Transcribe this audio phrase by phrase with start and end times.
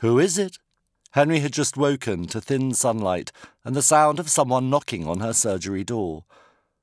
[0.00, 0.58] Who is it?
[1.12, 3.32] Henry had just woken to thin sunlight
[3.64, 6.24] and the sound of someone knocking on her surgery door.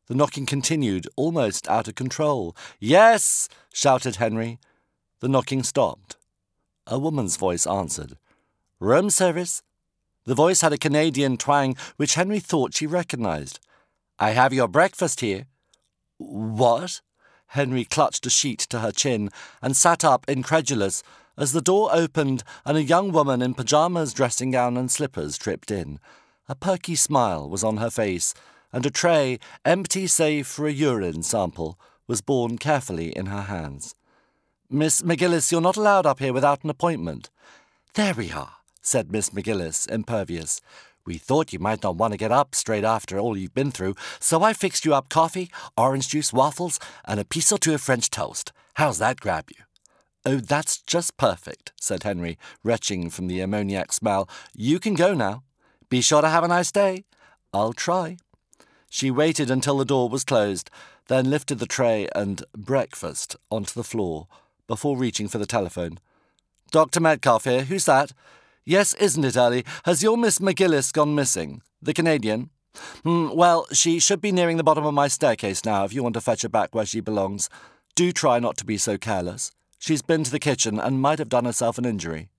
[0.07, 2.55] The knocking continued, almost out of control.
[2.79, 3.47] Yes!
[3.71, 4.59] shouted Henry.
[5.19, 6.17] The knocking stopped.
[6.87, 8.17] A woman's voice answered.
[8.79, 9.61] Room service?
[10.25, 13.59] The voice had a Canadian twang which Henry thought she recognized.
[14.17, 15.45] I have your breakfast here.
[16.17, 17.01] What?
[17.47, 19.29] Henry clutched a sheet to her chin
[19.61, 21.03] and sat up incredulous
[21.37, 25.71] as the door opened and a young woman in pyjamas, dressing gown, and slippers tripped
[25.71, 25.99] in.
[26.49, 28.33] A perky smile was on her face,
[28.71, 33.95] and a tray, empty save for a urine sample, was borne carefully in her hands.
[34.69, 37.29] Miss McGillis, you're not allowed up here without an appointment.
[37.93, 40.61] There we are, said Miss McGillis, impervious.
[41.05, 43.95] We thought you might not want to get up straight after all you've been through,
[44.19, 47.81] so I fixed you up coffee, orange juice, waffles, and a piece or two of
[47.81, 48.51] French toast.
[48.75, 49.63] How's that grab you?
[50.25, 54.29] Oh, that's just perfect, said Henry, retching from the ammoniac smell.
[54.55, 55.43] You can go now.
[55.89, 57.03] Be sure to have a nice day.
[57.53, 58.17] I'll try.
[58.89, 60.69] She waited until the door was closed,
[61.07, 64.27] then lifted the tray and breakfast onto the floor
[64.65, 65.99] before reaching for the telephone.
[66.71, 67.01] Dr.
[67.01, 67.63] Metcalfe here.
[67.63, 68.13] Who's that?
[68.65, 69.65] Yes, isn't it early?
[69.83, 71.61] Has your Miss McGillis gone missing?
[71.81, 72.49] The Canadian?
[73.03, 76.13] Hmm, well, she should be nearing the bottom of my staircase now if you want
[76.13, 77.49] to fetch her back where she belongs.
[77.93, 79.51] Do try not to be so careless.
[79.83, 82.29] She's been to the kitchen and might have done herself an injury.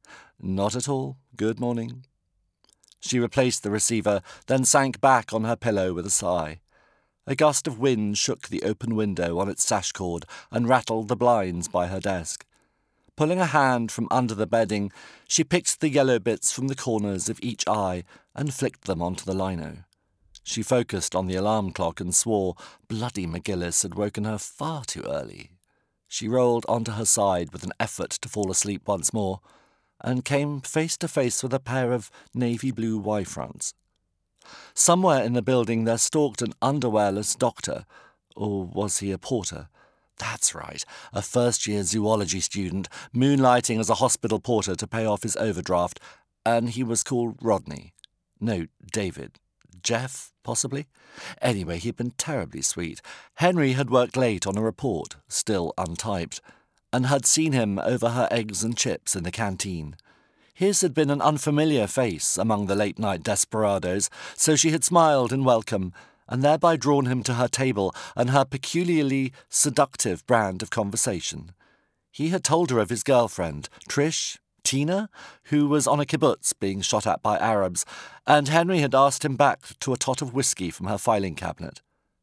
[0.40, 1.18] Not at all.
[1.36, 2.06] Good morning.
[3.00, 6.60] She replaced the receiver, then sank back on her pillow with a sigh.
[7.26, 11.16] A gust of wind shook the open window on its sash cord and rattled the
[11.16, 12.46] blinds by her desk.
[13.14, 14.90] Pulling a hand from under the bedding,
[15.28, 19.26] she picked the yellow bits from the corners of each eye and flicked them onto
[19.26, 19.84] the lino.
[20.44, 22.54] She focused on the alarm clock and swore
[22.88, 25.50] bloody McGillis had woken her far too early.
[26.14, 29.40] She rolled onto her side with an effort to fall asleep once more
[30.00, 33.74] and came face to face with a pair of navy blue Y fronts.
[34.74, 37.84] Somewhere in the building there stalked an underwearless doctor,
[38.36, 39.66] or was he a porter?
[40.18, 45.24] That's right, a first year zoology student, moonlighting as a hospital porter to pay off
[45.24, 45.98] his overdraft,
[46.46, 47.92] and he was called Rodney.
[48.38, 49.40] No, David.
[49.82, 50.86] Jeff, possibly?
[51.42, 53.00] Anyway, he'd been terribly sweet.
[53.36, 56.40] Henry had worked late on a report, still untyped
[56.94, 59.96] and had seen him over her eggs and chips in the canteen.
[60.54, 65.32] His had been an unfamiliar face among the late night desperadoes, so she had smiled
[65.32, 65.92] in welcome
[66.28, 71.50] and thereby drawn him to her table and her peculiarly seductive brand of conversation.
[72.12, 75.08] He had told her of his girlfriend, Trish, Tina,
[75.44, 77.84] who was on a kibbutz being shot at by Arabs,
[78.26, 81.82] and Henry had asked him back to a tot of whisky from her filing cabinet.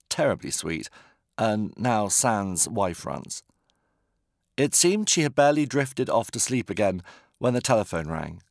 [0.10, 0.90] Terribly sweet,
[1.38, 3.44] and now sans Y fronts.
[4.58, 7.02] It seemed she had barely drifted off to sleep again
[7.38, 8.44] when the telephone rang.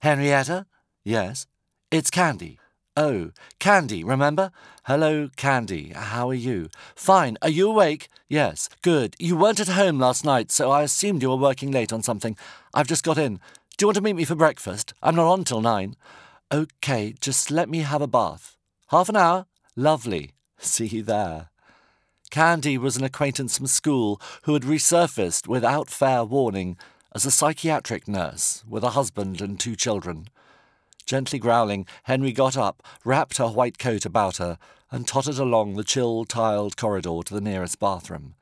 [0.00, 0.66] Henrietta?
[1.04, 1.46] Yes.
[1.90, 2.58] It's Candy.
[2.94, 4.50] Oh, Candy, remember?
[4.84, 5.92] Hello, Candy.
[5.94, 6.68] How are you?
[6.94, 7.38] Fine.
[7.40, 8.08] Are you awake?
[8.28, 8.68] Yes.
[8.82, 9.16] Good.
[9.18, 12.36] You weren't at home last night, so I assumed you were working late on something.
[12.74, 13.36] I've just got in.
[13.78, 14.92] Do you want to meet me for breakfast?
[15.02, 15.96] I'm not on till nine.
[16.50, 18.58] OK, just let me have a bath.
[18.88, 19.46] Half an hour?
[19.74, 20.32] Lovely.
[20.58, 21.48] See you there.
[22.30, 26.76] Candy was an acquaintance from school who had resurfaced without fair warning
[27.14, 30.26] as a psychiatric nurse with a husband and two children.
[31.06, 34.58] Gently growling, Henry got up, wrapped her white coat about her,
[34.90, 38.34] and tottered along the chill tiled corridor to the nearest bathroom.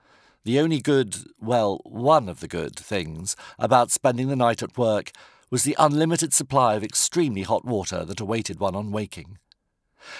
[0.44, 5.12] The only good, well, one of the good things about spending the night at work
[5.50, 9.38] was the unlimited supply of extremely hot water that awaited one on waking.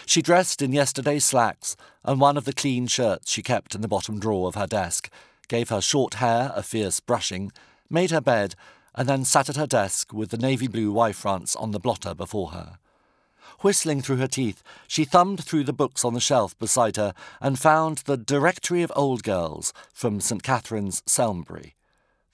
[0.05, 3.89] She dressed in yesterday's slacks, and one of the clean shirts she kept in the
[3.89, 5.11] bottom drawer of her desk,
[5.49, 7.51] gave her short hair a fierce brushing,
[7.89, 8.55] made her bed,
[8.95, 12.15] and then sat at her desk with the navy blue Y fronts on the blotter
[12.15, 12.79] before her.
[13.61, 17.59] Whistling through her teeth, she thumbed through the books on the shelf beside her and
[17.59, 20.43] found the Directory of Old Girls from St.
[20.43, 21.75] Catherine's, Selmbury.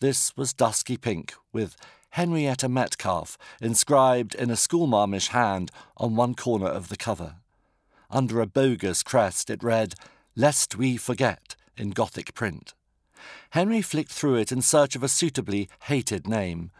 [0.00, 1.76] This was dusky pink, with
[2.10, 7.36] Henrietta Metcalfe inscribed in a schoolmarmish hand on one corner of the cover.
[8.10, 9.94] Under a bogus crest it read,
[10.36, 12.72] Lest We Forget, in Gothic print.
[13.50, 16.70] Henry flicked through it in search of a suitably hated name,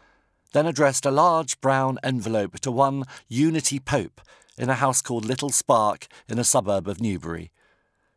[0.53, 4.21] then addressed a large brown envelope to one Unity Pope
[4.57, 7.51] in a house called Little Spark in a suburb of Newbury.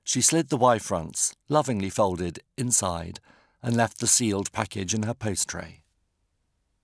[0.05, 3.21] She slid the Y fronts, lovingly folded, inside,
[3.63, 5.80] and left the sealed package in her post tray.